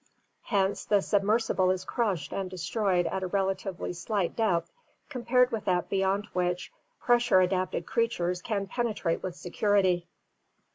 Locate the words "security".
9.35-10.07